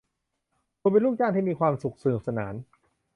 [0.81, 2.53] คุณเป็นลูกจ้างที่มีความสุขสนุกสนาน